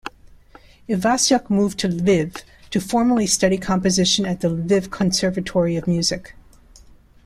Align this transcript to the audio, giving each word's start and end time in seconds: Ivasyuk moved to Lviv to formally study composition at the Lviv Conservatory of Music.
Ivasyuk 0.89 1.47
moved 1.51 1.77
to 1.77 1.87
Lviv 1.87 2.41
to 2.71 2.81
formally 2.81 3.27
study 3.27 3.59
composition 3.59 4.25
at 4.25 4.41
the 4.41 4.47
Lviv 4.47 4.89
Conservatory 4.89 5.75
of 5.75 5.85
Music. 5.85 6.33